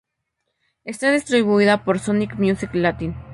Está 0.83 1.11
distribuida 1.11 1.83
por 1.83 1.99
Sony 1.99 2.27
Music 2.39 2.71
Latin. 2.73 3.13